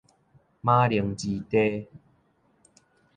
[0.65, 1.85] 馬鈴薯炱